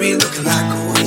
be 0.00 0.14
looking 0.14 0.44
like 0.44 0.64
always 0.74 0.99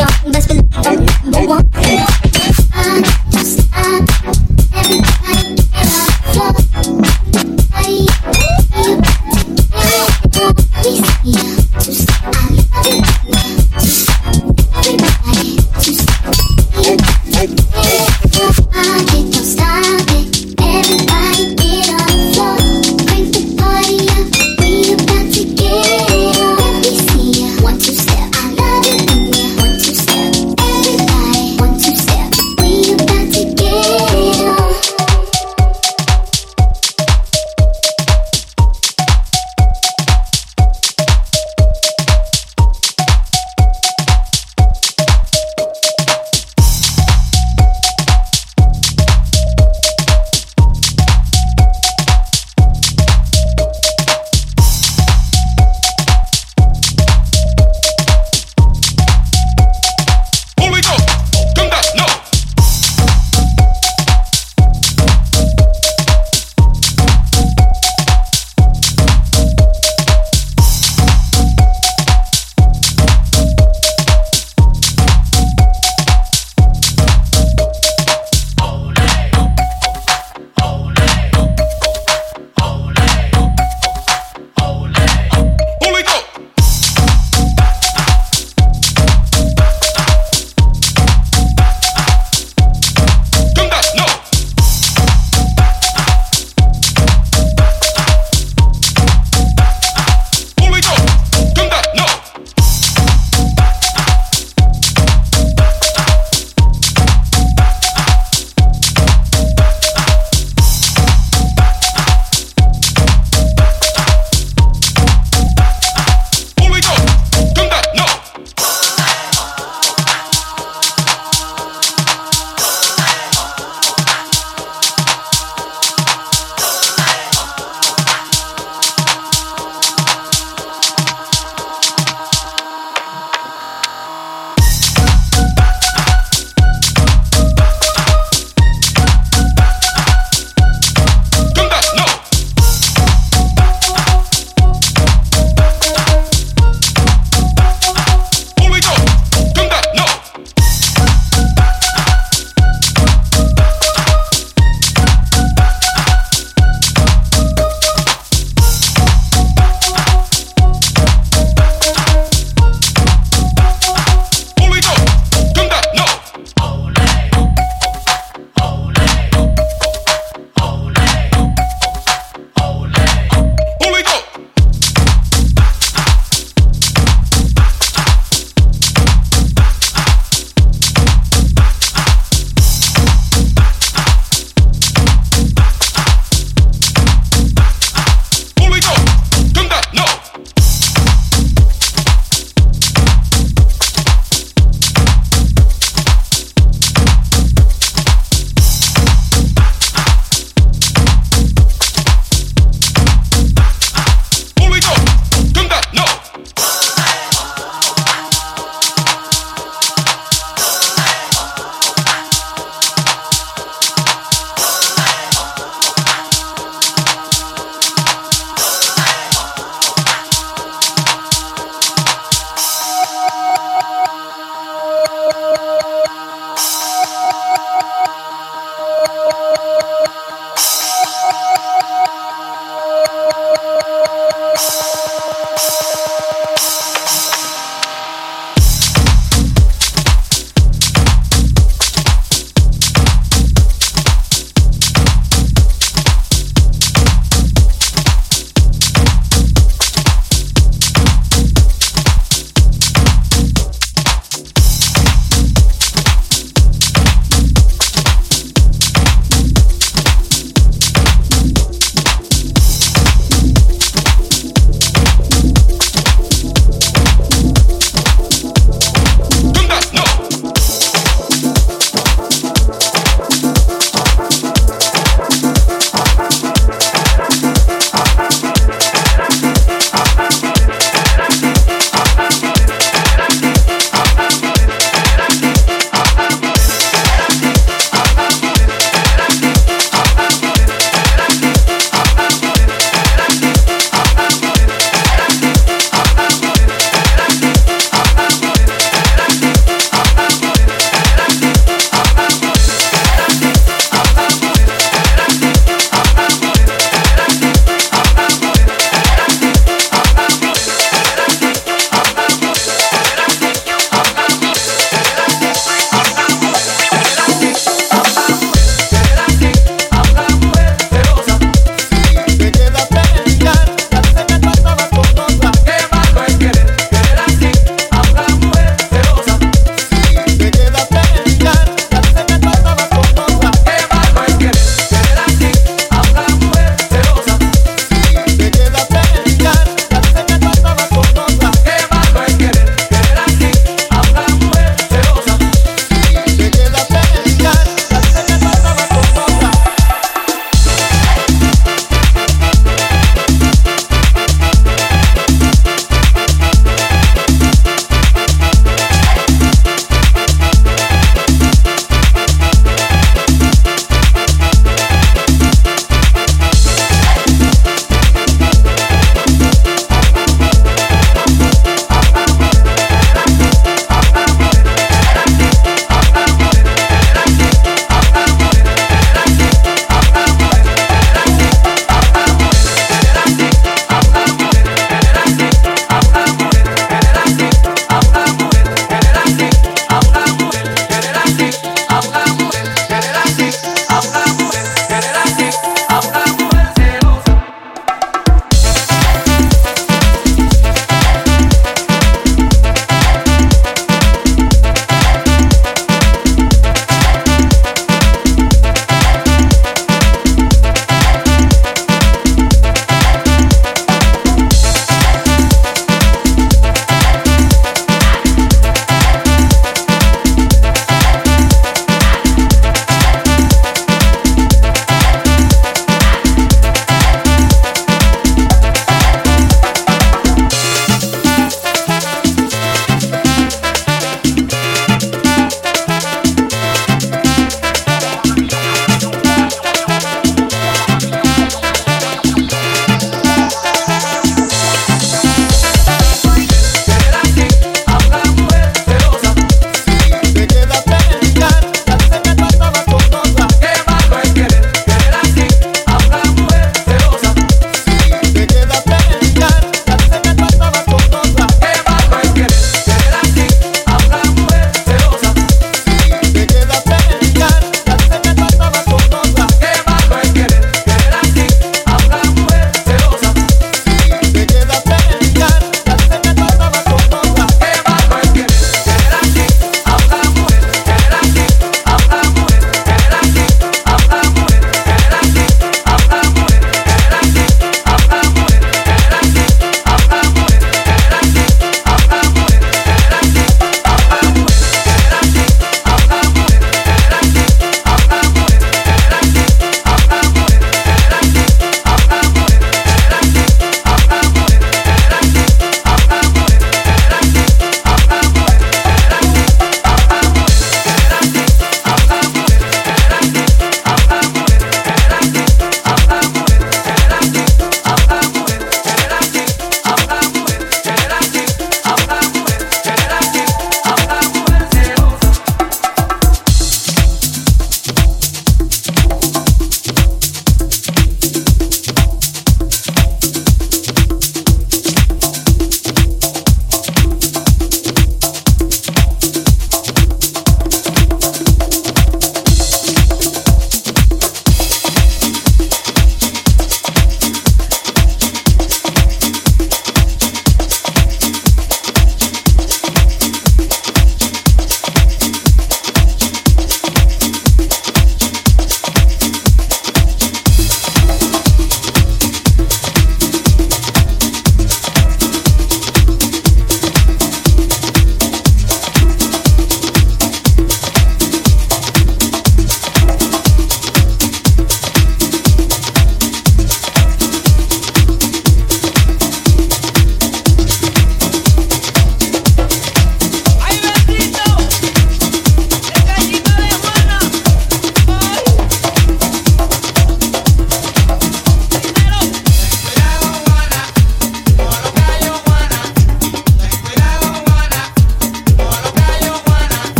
Best 0.00 0.48
believe 0.48 0.69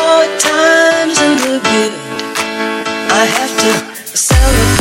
hard 0.00 0.32
times 0.40 1.16
and 1.26 1.36
the 1.44 1.54
good. 1.68 1.92
I 3.20 3.24
have 3.38 3.54
to 3.62 4.16
celebrate. 4.16 4.79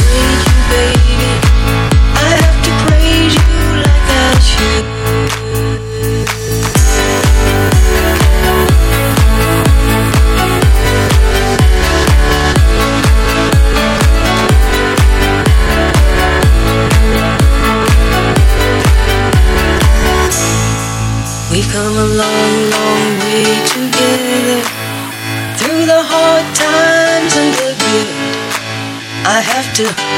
to 29.80 30.09